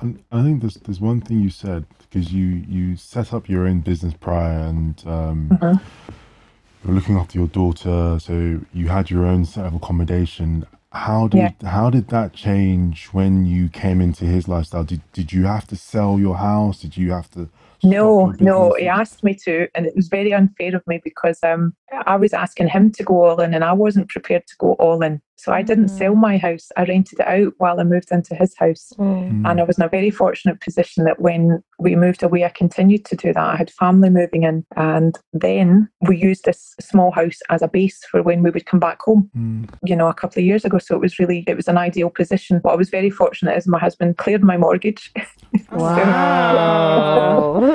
[0.00, 3.66] And I think there's there's one thing you said because you you set up your
[3.66, 5.80] own business prior and um, Mhm.
[6.92, 10.66] Looking after your daughter, so you had your own set of accommodation.
[10.92, 14.84] How did how did that change when you came into his lifestyle?
[14.84, 16.80] Did did you have to sell your house?
[16.80, 17.48] Did you have to?
[17.84, 21.38] Stop No, no, he asked me to, and it was very unfair of me because
[21.42, 21.74] um,
[22.06, 25.02] I was asking him to go all in, and I wasn't prepared to go all
[25.02, 25.20] in.
[25.36, 25.98] So I didn't Mm.
[25.98, 26.70] sell my house.
[26.76, 28.92] I rented it out while I moved into his house.
[28.98, 29.30] Mm.
[29.42, 29.50] Mm.
[29.50, 33.04] And I was in a very fortunate position that when we moved away, I continued
[33.06, 33.44] to do that.
[33.54, 38.00] I had family moving in, and then we used this small house as a base
[38.10, 39.28] for when we would come back home.
[39.36, 39.68] Mm.
[39.84, 40.78] You know, a couple of years ago.
[40.78, 42.60] So it was really, it was an ideal position.
[42.62, 45.12] What I was very fortunate is my husband cleared my mortgage.
[45.70, 47.54] Wow.
[47.56, 47.60] oh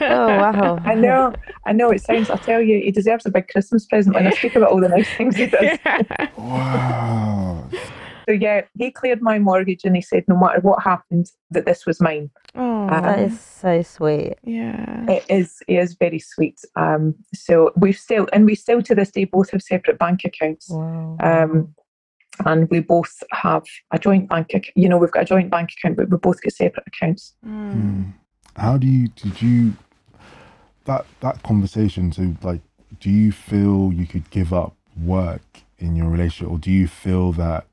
[0.00, 0.78] wow.
[0.84, 1.32] I know,
[1.66, 1.90] I know.
[1.90, 2.30] It sounds.
[2.30, 4.88] I'll tell you, he deserves a big Christmas present when I speak about all the
[4.88, 5.78] nice things he does.
[6.36, 7.68] Wow.
[8.28, 11.86] So yeah, he cleared my mortgage and he said no matter what happened, that this
[11.86, 12.28] was mine.
[12.56, 14.34] Oh, That is so sweet.
[14.42, 15.08] yeah.
[15.08, 16.58] It is it is very sweet.
[16.74, 20.68] Um, so we've still and we still to this day both have separate bank accounts.
[20.68, 21.16] Wow.
[21.22, 21.74] Um,
[22.44, 24.66] and we both have a joint bank account.
[24.74, 27.34] You know, we've got a joint bank account, but we both get separate accounts.
[27.46, 28.12] Mm.
[28.56, 29.74] How do you did you
[30.84, 32.12] that that conversation?
[32.12, 32.62] So like,
[33.00, 35.42] do you feel you could give up work
[35.78, 37.66] in your relationship, or do you feel that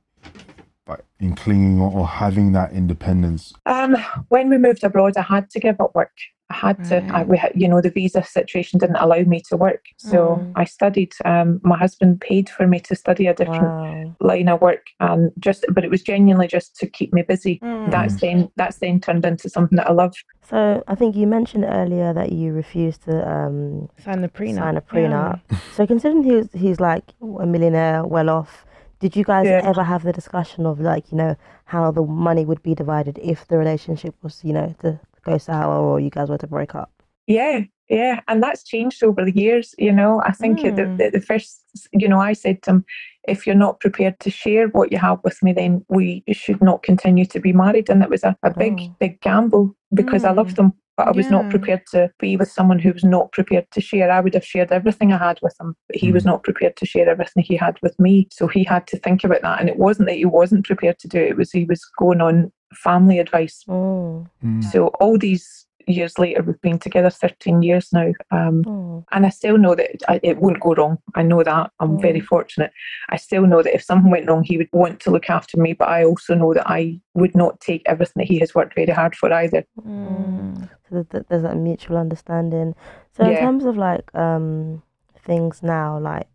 [0.88, 3.54] like in clinging or, or having that independence?
[3.66, 3.96] Um,
[4.30, 6.12] when we moved abroad, I had to give up work.
[6.50, 7.04] I had to.
[7.12, 10.52] I, we had, you know, the visa situation didn't allow me to work, so Mm.
[10.56, 11.14] I studied.
[11.26, 14.16] Um, my husband paid for me to study a different Wow.
[14.20, 17.60] line of work, and just, but it was genuinely just to keep me busy.
[17.64, 17.90] Mm.
[17.92, 20.14] That's then that's then turned into something that I love.
[20.48, 24.56] So I think you mentioned earlier that you refused to um, Sign the prenup.
[24.58, 24.94] sign a Yeah.
[24.94, 25.40] prenup.
[25.72, 27.06] So considering he was, he's like
[27.40, 28.66] a millionaire, well off,
[29.04, 29.62] did you guys Yeah.
[29.72, 31.36] ever have the discussion of like you know
[31.66, 35.76] how the money would be divided if the relationship was you know to go sour
[35.90, 36.92] or you guys were to break up?
[37.28, 39.76] Yeah, yeah, and that's changed over the years.
[39.78, 40.76] You know, I think Mm.
[40.78, 41.62] the, the the first,
[42.02, 42.86] you know, I said to him,
[43.28, 46.84] if you're not prepared to share what you have with me, then we should not
[46.84, 47.90] continue to be married.
[47.90, 48.96] And it was a, a big, Oh.
[49.00, 50.60] big gamble because I loved Mm.
[50.60, 51.32] him, but I was Yeah.
[51.38, 54.12] not prepared to be with someone who was not prepared to share.
[54.12, 56.28] I would have shared everything I had with him, but he was Mm.
[56.28, 58.28] not prepared to share everything he had with me.
[58.32, 59.60] So he had to think about that.
[59.60, 62.22] And it wasn't that he wasn't prepared to do it; it was he was going
[62.22, 63.64] on family advice.
[63.68, 64.28] Mm.
[64.44, 64.64] Mm.
[64.64, 68.12] So all these years later, we've been together 13 years now.
[68.32, 69.04] Um, Mm.
[69.12, 70.98] and I still know that I, it won't go wrong.
[71.16, 71.72] I know that.
[71.80, 72.26] I'm very Mm.
[72.26, 72.72] fortunate.
[73.10, 75.74] I still know that if something went wrong, he would want to look after me,
[75.74, 78.92] but I also know that I would not take everything that he has worked very
[78.92, 79.64] hard for either.
[79.86, 80.70] Mm.
[80.90, 82.76] So that- that there's that mutual understanding.
[83.12, 84.82] So in terms of like um
[85.26, 86.28] things now, like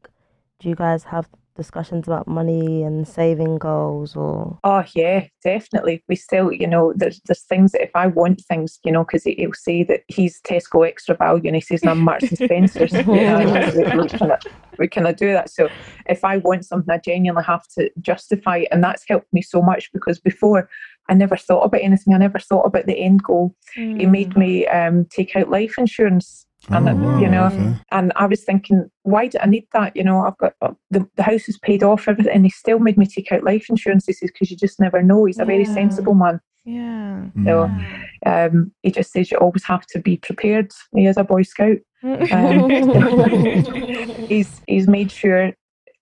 [0.60, 6.02] do you guys have discussions about money and saving goals or Oh yeah, definitely.
[6.08, 9.24] We still, you know, there's there's things that if I want things, you know, because
[9.24, 12.92] he, he'll say that he's Tesco extra value and he says I'm Marks and Spencers.
[12.92, 14.38] you know, we, we kind of
[14.78, 15.50] we kind of do that.
[15.50, 15.68] So
[16.06, 19.60] if I want something, I genuinely have to justify it, and that's helped me so
[19.60, 20.70] much because before
[21.08, 22.14] I never thought about anything.
[22.14, 23.54] I never thought about the end goal.
[23.98, 26.46] He made me um, take out life insurance.
[26.70, 27.74] And, Oh, wow, you know, okay.
[27.92, 29.96] and I was thinking, why do I need that?
[29.96, 32.78] You know, I've got uh, the, the house is paid off, everything, and he still
[32.78, 34.06] made me take out life insurance.
[34.06, 35.24] He says, because you just never know.
[35.24, 36.40] He's a very sensible man.
[36.64, 37.24] Yeah.
[37.44, 38.04] So, Mm.
[38.26, 40.72] Um, he just says you always have to be prepared.
[40.94, 41.78] He is a Boy Scout.
[42.02, 42.68] Um,
[44.28, 45.52] He's he's made sure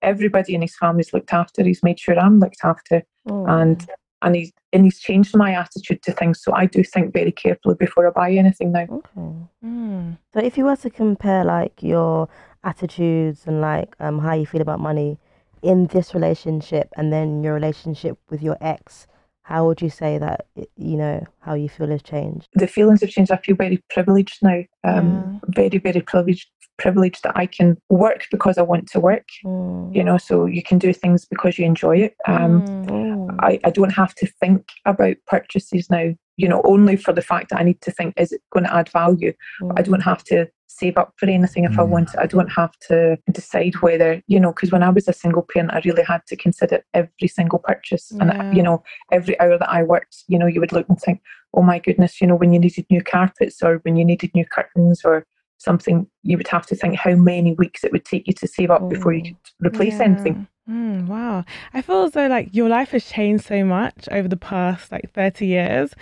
[0.02, 1.62] everybody in his family's looked after.
[1.62, 3.48] He's made sure I'm looked after, Mm.
[3.62, 3.86] and
[4.26, 6.42] and he's and he's changed my attitude to things.
[6.42, 8.86] So I do think very carefully before I buy anything now.
[8.98, 9.30] okay.
[9.64, 10.18] Mm.
[10.34, 12.28] So if you were to compare like your
[12.64, 15.18] attitudes and like um how you feel about money
[15.62, 19.06] in this relationship and then your relationship with your ex,
[19.42, 22.48] how would you say that you know how you feel has changed?
[22.54, 23.30] The feelings have changed.
[23.32, 24.60] I feel very privileged now.
[24.84, 26.48] Um, Very very privileged.
[26.78, 29.26] Privileged that I can work because I want to work.
[29.46, 29.94] Mm.
[29.96, 32.12] You know, so you can do things because you enjoy it.
[32.28, 32.90] Um, Mm.
[33.26, 33.38] Mm.
[33.40, 37.50] I, I don't have to think about purchases now, you know, only for the fact
[37.50, 39.32] that I need to think, is it going to add value?
[39.76, 39.84] I Mm.
[39.84, 41.88] don't have to save up for anything if I Mm.
[41.88, 42.20] want it.
[42.20, 45.72] I don't have to decide whether, you know, because when I was a single parent,
[45.72, 48.12] I really had to consider every single purchase.
[48.14, 48.40] Yeah.
[48.40, 51.22] And, you know, every hour that I worked, you know, you would look and think,
[51.54, 54.44] oh my goodness, you know, when you needed new carpets or when you needed new
[54.44, 55.24] curtains or
[55.58, 58.70] something, you would have to think how many weeks it would take you to save
[58.70, 59.36] up before you Mm.
[59.58, 60.46] could replace anything.
[60.68, 61.44] Mm, wow.
[61.72, 65.12] I feel as though like your life has changed so much over the past like
[65.12, 65.94] 30 years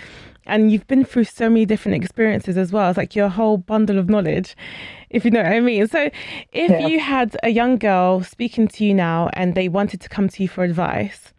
[0.46, 2.88] and you've been through so many different experiences as well.
[2.88, 4.57] It's like your whole bundle of knowledge,
[5.11, 5.87] if you know what I mean.
[5.87, 6.11] So
[6.53, 6.87] if Yeah.
[6.88, 10.42] you had a young girl speaking to you now and they wanted to come to
[10.42, 11.34] you for advice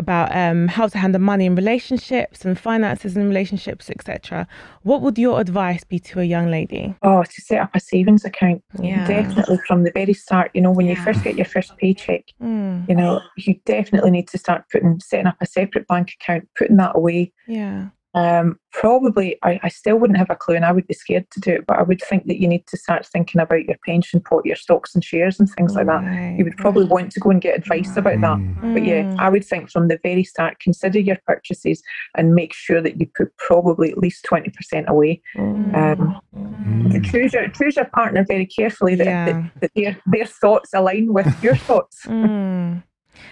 [0.00, 4.48] about um, how to handle money in relationships and finances in relationships, etc.,
[4.82, 6.94] what would your advice be to a young lady?
[7.02, 8.64] Oh, to set up a savings account.
[8.82, 9.06] Yeah.
[9.06, 12.88] Definitely from the very start, you know, when you first get your first paycheck, Mm,
[12.88, 16.76] you know, you definitely need to start putting setting up a separate bank account, putting
[16.76, 17.32] that away.
[17.46, 17.88] yeah.
[18.12, 21.40] Um, probably, I, I still wouldn't have a clue, and I would be scared to
[21.40, 21.66] do it.
[21.66, 24.56] But I would think that you need to start thinking about your pension pot, your
[24.56, 26.36] stocks and shares, and things like that.
[26.36, 28.38] You would probably want to go and get advice about that.
[28.38, 28.74] Mm.
[28.74, 29.18] But yeah, Mm.
[29.18, 31.82] I would think from the very start, consider your purchases
[32.16, 35.22] and make sure that you put probably at least twenty percent away.
[35.36, 35.74] Mm.
[35.76, 37.04] Um, Mm.
[37.10, 39.24] Choose your choose your partner very carefully that, Yeah.
[39.26, 42.06] that, that their their thoughts align with your thoughts.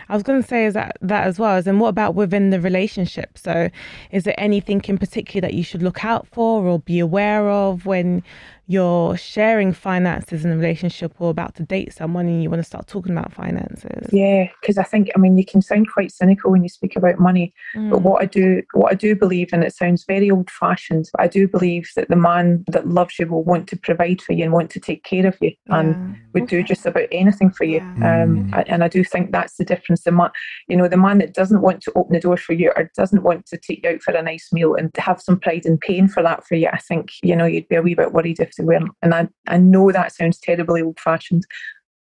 [0.09, 1.57] I was going to say is that that as well.
[1.57, 3.39] As in, what about within the relationship?
[3.39, 3.71] So,
[4.11, 7.87] is there anything in particular that you should look out for or be aware of
[7.87, 8.23] when
[8.71, 12.65] you're sharing finances in a relationship or about to date someone and you want to
[12.67, 14.09] start talking about finances.
[14.13, 17.19] Yeah, because I think I mean you can sound quite cynical when you speak about
[17.19, 18.03] money, but Mm.
[18.03, 21.29] what I do what I do believe, and it sounds very old fashioned, but I
[21.29, 24.53] do believe that the man that loves you will want to provide for you and
[24.53, 26.15] want to take care of you and Yeah.
[26.35, 27.81] would do just about anything for you.
[27.97, 28.23] Yeah.
[28.25, 30.03] Um, I- and I do think that's the difference.
[30.03, 30.29] The man,
[30.69, 33.23] you know, the man that doesn't want to open the door for you or doesn't
[33.23, 36.07] want to take you out for a nice meal and have some pride in paying
[36.09, 38.51] for that for you, I think you know you'd be a wee bit worried if
[38.59, 38.91] they weren't.
[39.03, 41.47] And I I know that sounds terribly old fashioned.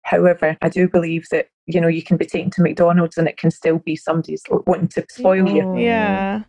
[0.02, 3.38] However, I do believe that you know you can be taken to McDonald's and it
[3.38, 5.64] can still be somebody's wanting to spoil you.
[5.64, 5.82] Mm.
[5.84, 6.44] Yeah.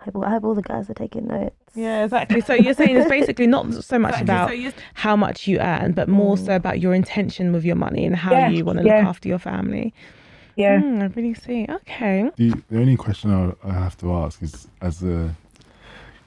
[0.00, 1.56] I hope, I hope all the guys are taking notes.
[1.74, 2.40] Yeah, exactly.
[2.40, 4.52] So you're saying it's basically not so much about
[4.94, 8.32] how much you earn, but more so about your intention with your money and how
[8.32, 8.98] Yeah, you want to yeah.
[8.98, 9.94] look after your family.
[10.56, 10.80] Yeah.
[10.80, 11.66] Mm, I really see.
[11.68, 12.30] Okay.
[12.36, 15.34] The, the only question I, I have to ask is as a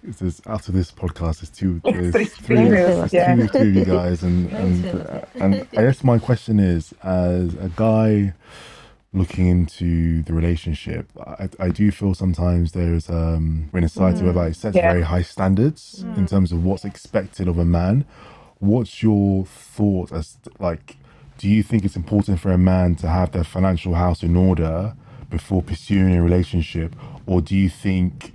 [0.07, 3.35] is this, after this podcast, there's two, there's Three- there's yeah.
[3.35, 4.85] two, two of you guys, and and,
[5.35, 8.33] and I guess my question is, as a guy
[9.13, 14.23] looking into the relationship, I, I do feel sometimes there's um we're in a society
[14.23, 14.91] where like sets Yeah.
[14.91, 18.05] very high standards in terms of what's expected of a man.
[18.59, 20.97] What's your thought as like?
[21.37, 24.95] Do you think it's important for a man to have their financial house in order
[25.29, 26.95] before pursuing a relationship,
[27.27, 28.31] or do you think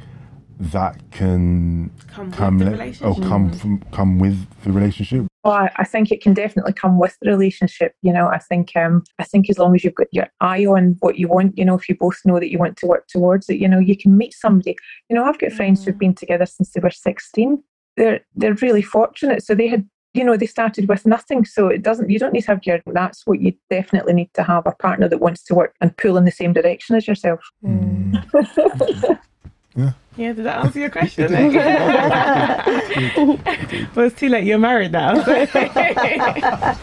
[0.58, 3.06] that can Come with come the le- relationship.
[3.06, 3.60] or come mm.
[3.60, 5.26] from come with the relationship?
[5.44, 7.94] Well, I, I think it can definitely come with the relationship.
[8.02, 10.96] You know, I think um, I think as long as you've got your eye on
[11.00, 13.48] what you want, you know, if you both know that you want to work towards
[13.48, 14.76] it, you know, you can meet somebody.
[15.08, 15.86] You know, I've got friends mm.
[15.86, 17.62] who've been together since they were sixteen.
[17.96, 19.42] They're they're really fortunate.
[19.44, 21.44] So they had, you know, they started with nothing.
[21.44, 22.10] So it doesn't.
[22.10, 22.80] You don't need to have your.
[22.86, 26.16] That's what you definitely need to have a partner that wants to work and pull
[26.16, 27.40] in the same direction as yourself.
[27.64, 29.18] Mm.
[29.74, 31.32] Yeah, Yeah, did that answer your question?
[33.94, 34.44] well, it's too late.
[34.44, 35.18] You're married now.
[35.18, 36.74] Uh-uh.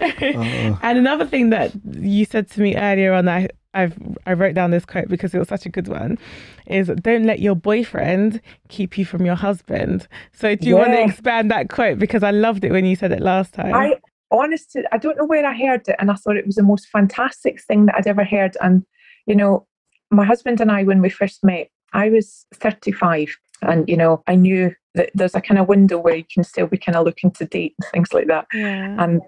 [0.00, 4.70] and another thing that you said to me earlier on, I I've I wrote down
[4.70, 6.18] this quote because it was such a good one,
[6.66, 10.08] is don't let your boyfriend keep you from your husband.
[10.32, 13.12] So do you want to expand that quote because I loved it when you said
[13.12, 13.74] it last time.
[13.74, 13.94] I
[14.30, 16.88] honestly, I don't know where I heard it, and I thought it was the most
[16.88, 18.56] fantastic thing that I'd ever heard.
[18.60, 18.84] And
[19.26, 19.66] you know,
[20.10, 23.28] my husband and I, when we first met, I was 35,
[23.62, 26.66] and you know, I knew that there's a kind of window where you can still
[26.66, 28.46] be kind of looking to date and things like that.
[28.52, 28.96] yeah.
[29.02, 29.20] And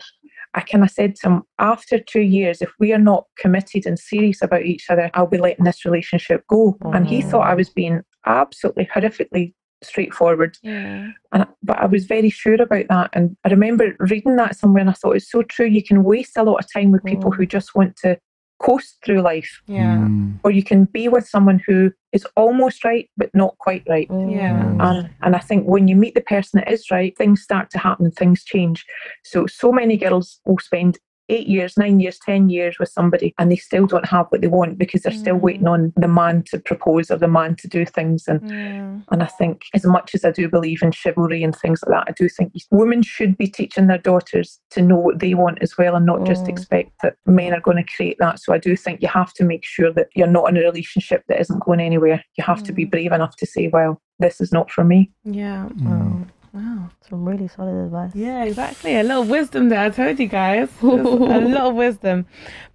[0.54, 3.98] I kind of said to him, after two years, if we are not committed and
[3.98, 6.76] serious about each other, I'll be letting this relationship go.
[6.92, 10.56] And he thought I was being absolutely horrifically straightforward.
[10.62, 11.08] yeah.
[11.32, 13.10] And, but I was very sure about that.
[13.14, 15.66] And I remember reading that somewhere and I thought it's so true.
[15.66, 17.36] You can waste a lot of time with people Mm.
[17.36, 18.18] who just want to
[18.62, 19.96] coast through life, Yeah.
[19.96, 20.38] Mm.
[20.44, 24.08] or you can be with someone who is almost right, but not quite right.
[24.10, 24.76] Yeah.
[24.80, 27.78] And, and I think when you meet the person that is right, things start to
[27.78, 28.86] happen, things change.
[29.24, 30.98] So, so many girls will spend
[31.32, 34.48] eight years, nine years, 10 years with somebody and they still don't have what they
[34.48, 35.40] want because they're still Mm.
[35.40, 38.28] waiting on the man to propose or the man to do things.
[38.28, 38.88] And Yeah.
[39.12, 42.10] and I think, as much as I do believe in chivalry and things like that,
[42.10, 45.76] I do think women should be teaching their daughters to know what they want as
[45.78, 46.50] well and not just Mm.
[46.50, 48.38] expect that men are going to create that.
[48.38, 51.24] So I do think you have to make sure that you're not in a relationship
[51.28, 52.22] that isn't going anywhere.
[52.36, 55.10] You have to be brave enough to say, well, this is not for me.
[55.24, 55.68] Yeah.
[55.80, 56.26] Wow.
[56.52, 56.90] Wow.
[57.08, 58.14] Some really solid advice.
[58.14, 58.96] Yeah, exactly.
[58.96, 59.80] A lot of wisdom there.
[59.80, 60.68] I told you guys.
[60.82, 62.26] A lot of wisdom.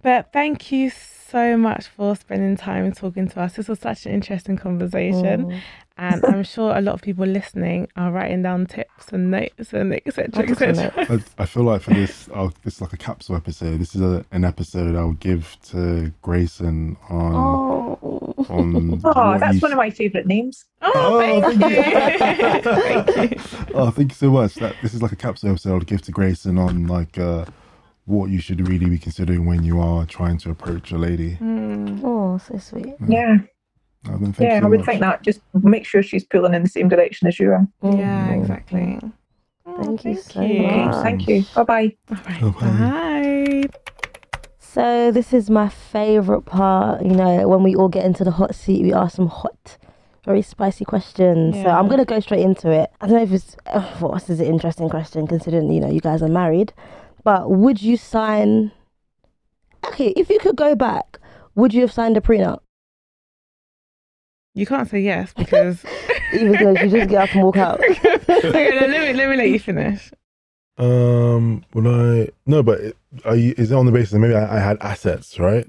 [0.02, 3.54] But thank you so much for spending time talking to us.
[3.54, 5.46] This was such an interesting conversation.
[5.46, 5.60] Mm.
[6.00, 9.92] And I'm sure a lot of people listening are writing down tips and notes and
[9.92, 10.28] etc.
[10.32, 11.06] I took some etc.
[11.38, 13.80] I, I feel like for this, I'll, this is like a capsule episode.
[13.80, 18.34] This is a, an episode I'll give to Grayson on Oh.
[18.48, 19.00] on.
[19.04, 20.66] Oh, that's you one of my favourite names.
[20.82, 21.76] Oh, Oh, thank, thank you.
[21.78, 23.02] you.
[23.14, 23.74] thank you.
[23.74, 24.54] Oh, thank you so much.
[24.54, 27.44] That this is like a capsule episode I'll give to Grayson on like uh,
[28.08, 31.36] what you should really be considering when you are trying to approach a lady.
[31.40, 32.94] Mm, Oh, so sweet.
[33.06, 33.38] Yeah,
[34.04, 34.86] then thank yeah, so I would much.
[34.86, 35.22] think that.
[35.22, 37.66] Just make sure she's pulling in the same direction as you are.
[37.82, 38.40] yeah, Mm.
[38.40, 38.98] exactly.
[39.66, 41.02] Oh, Thank you so Okay, much.
[41.02, 41.44] thank you.
[41.54, 41.96] Bye bye.
[42.10, 42.42] All right.
[42.42, 43.68] Oh, bye.
[43.68, 43.68] Bye.
[44.58, 47.02] So this is my favorite part.
[47.02, 49.76] You know, when we all get into the hot seat, we ask some hot,
[50.24, 51.56] very spicy questions.
[51.56, 52.90] So I'm gonna go straight into it.
[53.00, 55.90] I don't know if it's uh, for us is an interesting question considering you know
[55.90, 56.72] you guys are married,
[57.28, 58.72] but would you sign?
[59.86, 61.18] Okay, if you could go back,
[61.56, 62.60] would you have signed a prenup?
[64.54, 65.84] You can't say yes because.
[66.32, 67.80] Even though you just get up and walk out.
[67.84, 70.10] okay, no, let me let me let you finish.
[70.78, 72.30] Um, would I?
[72.46, 75.38] No, but are you, is it on the basis that maybe I, I had assets,
[75.38, 75.66] right?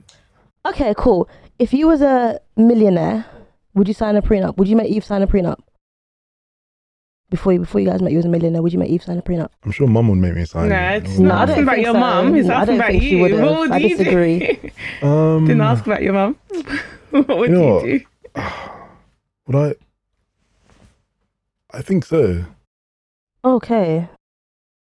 [0.66, 1.28] Okay, cool.
[1.60, 3.26] If you was a millionaire,
[3.74, 4.56] would you sign a prenup?
[4.56, 5.60] Would you make Eve sign a prenup?
[7.30, 8.62] Before you before you guys met, you was a millionaire.
[8.62, 9.50] Would you make Eve sign a prenup?
[9.64, 10.70] I'm sure mum would make me sign.
[10.70, 11.04] No, it.
[11.06, 12.00] it's I not I asking don't about think your so.
[12.00, 12.36] mum.
[12.36, 13.40] It's I asking don't about think she would've.
[13.42, 14.40] What would I you disagree.
[15.02, 15.08] do?
[15.08, 16.38] Um, Didn't ask about your mum.
[17.12, 18.04] what would You know you
[18.36, 18.36] what?
[18.36, 18.42] do?
[19.48, 19.56] Would
[21.72, 21.78] I?
[21.78, 22.46] I think so.
[23.44, 24.08] Okay.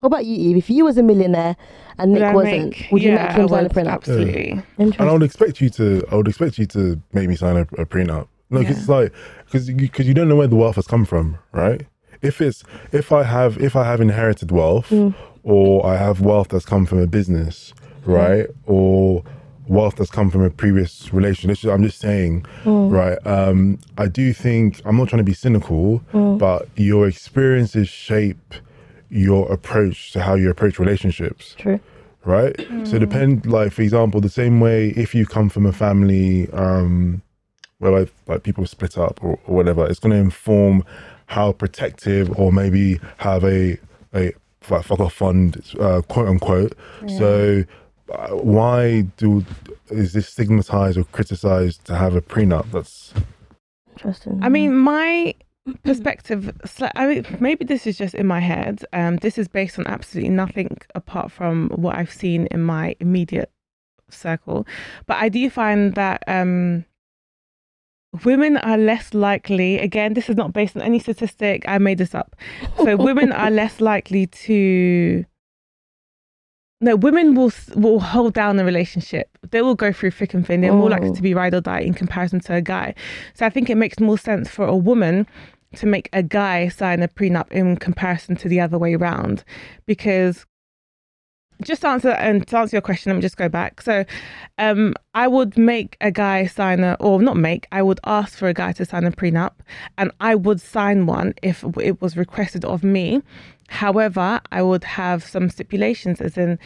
[0.02, 0.58] What about you, Eve?
[0.58, 1.56] If you was a millionaire
[2.00, 3.92] and Nick Would wasn't, make- would you yeah, make him sign a prenup?
[3.94, 4.62] Absolutely.
[4.78, 6.04] And I would expect you to.
[6.12, 8.28] I would expect you to make me sign a, a prenup.
[8.50, 8.80] No, because Yeah.
[8.82, 9.14] it's like
[9.46, 11.86] because you, cause you don't know where the wealth has come from, right?
[12.22, 15.14] If it's if I have if I have inherited wealth, Mm.
[15.44, 17.74] or I have wealth that's come from a business,
[18.06, 19.24] right, or
[19.68, 21.72] wealth that's come from a previous relationship.
[21.72, 22.92] I'm just saying, Mm.
[22.92, 23.18] right?
[23.26, 26.38] Um, I do think I'm not trying to be cynical, Mm.
[26.38, 28.54] but your experiences shape
[29.10, 31.80] your approach to how you approach relationships True.
[32.24, 32.56] right?
[32.86, 37.22] So depend like for example, the same way if you come from a family um
[37.80, 40.84] where like, like people split up or, or whatever, it's gonna inform
[41.32, 43.78] how protective or maybe have a
[44.14, 44.34] a
[44.70, 46.78] like fuck off fund uh, quote unquote.
[47.08, 47.64] So
[48.14, 49.46] uh, why do
[49.90, 52.70] is this stigmatized or criticized to have a prenup?
[52.72, 53.14] That's
[53.92, 54.40] Interesting.
[54.42, 55.36] I mean, my
[55.84, 56.52] perspective,
[56.96, 58.84] I mean, maybe this is just in my head.
[58.94, 63.52] Um, this is based on absolutely nothing apart from what I've seen in my immediate
[64.10, 64.66] circle.
[65.06, 66.86] But I do find that um,
[68.26, 72.14] women are less likely, again, this is not based on any statistic, I made this
[72.14, 72.36] up.
[72.78, 75.26] So women are less likely to.
[76.84, 79.30] No, women will will hold down a relationship.
[79.52, 80.62] They will go through thick and thin.
[80.62, 81.14] They're more likely Oh.
[81.16, 82.96] to be ride or die in comparison to a guy.
[83.36, 85.28] So I think it makes more sense for a woman
[85.76, 89.44] to make a guy sign a prenup in comparison to the other way around.
[89.86, 90.46] Because
[91.62, 93.82] just to answer and to answer your question, let me just go back.
[93.82, 94.06] So
[94.58, 98.48] um I would make a guy sign a or not make, I would ask for
[98.48, 99.54] a guy to sign a prenup
[99.98, 103.22] and I would sign one if it was requested of me.
[103.70, 106.60] However, I would have some stipulations as in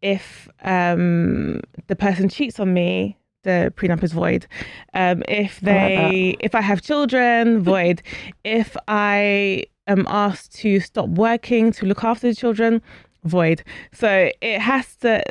[0.00, 4.46] if um the person cheats on me, the prenup is void.
[4.94, 8.02] Um, if I like they, if I have children, void.
[8.44, 12.82] If I am asked to stop working to look after the children,
[13.24, 13.62] void.
[13.92, 15.22] So it has to.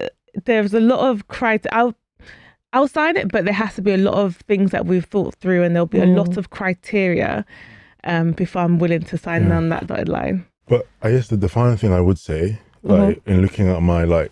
[0.46, 1.78] There's a lot of criteria.
[1.78, 1.96] I'll,
[2.74, 5.36] I'll sign it, but there has to be a lot of things that we've thought
[5.36, 6.16] through, and there'll be a Mm.
[6.18, 7.46] lot of criteria
[8.06, 9.58] um, before I'm willing to sign Yeah.
[9.58, 10.46] on that dotted line.
[10.68, 12.92] But I guess the, final thing I would say, Mm-hmm.
[12.94, 14.32] like in looking at my like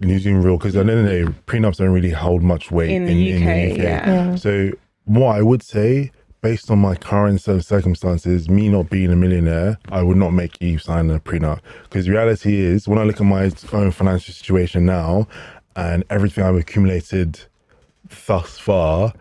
[0.00, 2.90] using real, because at the end of the day, prenups don't really hold much weight
[2.90, 3.78] In in, the in UK, the UK.
[3.78, 4.06] yeah.
[4.30, 4.34] Yeah.
[4.36, 4.70] So
[5.04, 10.02] what I would say, based on my current circumstances, me not being a millionaire, I
[10.02, 11.60] would not make Eve sign a prenup.
[11.84, 15.28] Because reality is, when I look at my own financial situation now
[15.76, 17.40] and everything I've accumulated
[18.26, 19.12] thus far,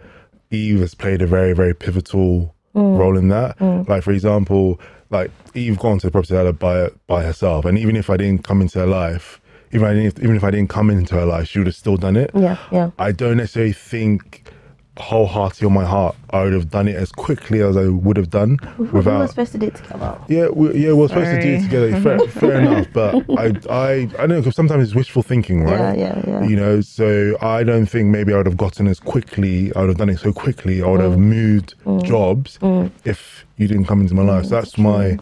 [0.52, 2.98] Eve has played a very, very pivotal mm.
[2.98, 3.58] role in that.
[3.60, 3.88] Mm.
[3.88, 4.80] Like for example,
[5.10, 8.44] like Eve gone to the property ladder by by herself, and even if I didn't
[8.44, 11.48] come into her life, even I didn't, even if I didn't come into her life,
[11.48, 12.32] she would have still done it.
[12.34, 12.92] Yeah, yeah.
[12.98, 14.52] I don't necessarily think
[15.00, 18.30] wholeheartedly on my heart I would have done it as quickly as I would have
[18.30, 20.18] done We were supposed to do it together.
[20.28, 22.00] Yeah, we, yeah, we're supposed to do it together.
[22.02, 25.98] Fair, fair enough, but I, I, I know because sometimes it's wishful thinking, right?
[25.98, 26.44] Yeah, yeah, yeah.
[26.48, 29.74] You know, so I don't think maybe I would have gotten as quickly.
[29.76, 30.84] I would have done it so quickly.
[30.84, 31.10] I would Mm.
[31.12, 32.60] have moved jobs
[33.06, 34.46] if you didn't come into my life.
[34.46, 35.18] So that's my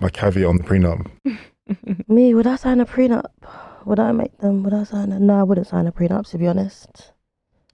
[0.00, 1.06] my caveat on the prenup.
[2.08, 3.26] Me, would I sign a prenup?
[3.84, 4.62] Would I make them?
[4.64, 5.20] Would I sign a?
[5.20, 7.12] No, I wouldn't sign a prenup to be honest.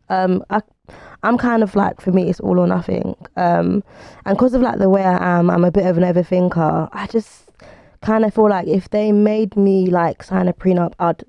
[0.09, 0.61] Um, I,
[1.27, 3.17] I'm kind of like for me, it's all or nothing.
[3.37, 3.83] Um,
[4.25, 6.89] and because of like the way I am, I'm a bit of an overthinker.
[6.93, 7.51] I just
[8.01, 11.25] kind of feel like if they made me like sign a prenup, I'd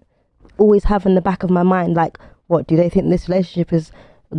[0.58, 3.74] always have in the back of my mind like, what do they think this relationship
[3.74, 3.92] is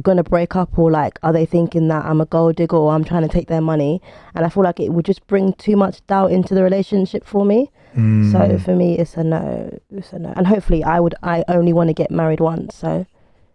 [0.03, 3.05] gonna break up, or like are they thinking that I'm a gold digger or I'm
[3.05, 4.01] trying to take their money?
[4.35, 7.44] And I feel like it would just bring too much doubt into the relationship for
[7.44, 7.71] me.
[7.97, 8.31] Mm.
[8.31, 9.79] So for me, it's a no.
[9.90, 10.33] It's a no.
[10.37, 11.14] And hopefully, I would.
[11.23, 12.77] I only want to get married once.
[12.77, 13.07] So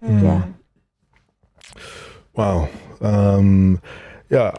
[0.02, 0.44] yeah.
[2.36, 2.70] Wow.
[3.02, 3.82] Um,
[4.30, 4.52] yeah.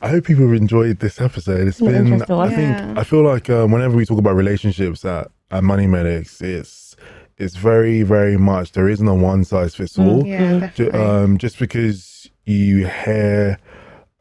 [0.00, 1.68] I hope people have enjoyed this episode.
[1.68, 2.36] It's been, interesting.
[2.36, 2.94] I think, Yeah.
[2.96, 6.96] I feel like um, whenever we talk about relationships at, at Money Medics, it's
[7.38, 10.26] it's very, very much there isn't a one size fits all.
[10.26, 10.74] Yeah, Mm.
[10.74, 11.00] Ju- definitely.
[11.00, 13.58] um, just because you hear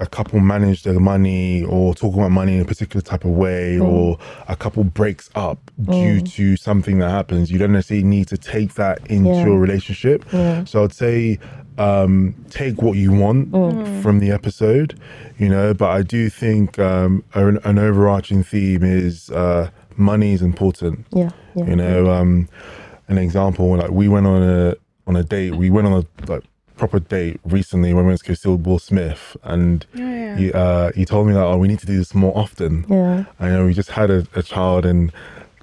[0.02, 3.78] a couple manage their money or talk about money in a particular type of way
[3.80, 3.88] Mm.
[3.88, 5.60] or a couple breaks up
[5.98, 9.46] due to something that happens you don't necessarily need to take that into Yeah.
[9.46, 10.64] your relationship Yeah.
[10.66, 11.40] so i'd say
[11.78, 14.02] um, take what you want Mm.
[14.04, 15.00] from the episode
[15.38, 20.42] you know but i do think um, an, an overarching theme is uh, money is
[20.42, 21.30] important Yeah.
[21.56, 21.66] Yeah.
[21.70, 22.48] you know um
[23.08, 24.76] an example like we went on a
[25.08, 26.44] on a date we went on a like
[26.82, 30.16] proper date recently when we went to go see will smith and yeah, yeah.
[30.26, 30.38] Yeah.
[30.40, 32.74] you, uh, you told me that oh we need to do this more often.
[32.90, 33.26] Yeah.
[33.40, 35.12] I know we just had a, a child and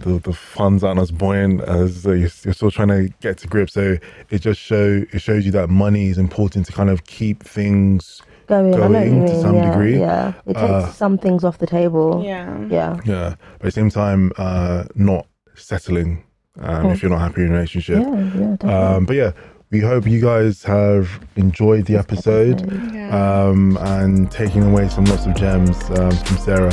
[0.05, 3.49] the, the funds aren't as buoyant as uh, you're, you're still trying to get to
[3.49, 3.73] grips.
[3.73, 3.97] So
[4.31, 8.23] it just show it shows you that money is important to kind of keep things.
[8.47, 9.43] Going, I know what you Going to mean.
[9.43, 9.99] some yeah, degree.
[9.99, 10.29] Yeah.
[10.47, 12.23] It takes Uh, some things off the table.
[12.25, 12.47] Yeah.
[12.71, 13.01] Yeah.
[13.05, 16.23] Yeah, but at the same time, uh, not settling
[16.61, 17.99] um, if you're not happy in a relationship.
[17.99, 18.11] Yeah.
[18.43, 18.57] Yeah.
[18.61, 18.71] Definitely.
[18.73, 19.33] Um, but yeah,
[19.71, 22.61] we hope you guys have enjoyed the episode
[22.93, 23.47] Yeah.
[23.49, 26.71] um, and taking away some lots of gems um, from Sarah.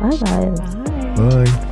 [0.00, 0.60] Bye, guys.
[1.18, 1.64] Bye.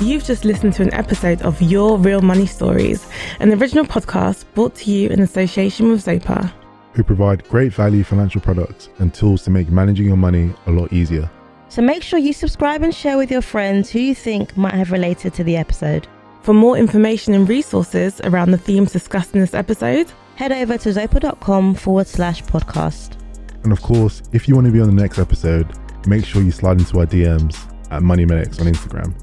[0.00, 3.06] You've just listened to an episode of Your Real Money Stories,
[3.40, 6.52] an original podcast brought to you in association with Zopa.
[6.92, 10.92] Who provide great value financial products and tools to make managing your money a lot
[10.92, 11.30] easier.
[11.76, 14.90] So make sure you subscribe and share with your friends who you think might have
[14.90, 16.08] related to the episode.
[16.40, 20.90] For more information and resources around the themes discussed in this episode, Head over to
[20.90, 23.16] zopa.com forward slash podcast.
[23.64, 25.66] And of course, if you want to be on the next episode,
[26.06, 27.56] make sure you slide into our DMs
[27.90, 29.14] at Money Medics on Instagram.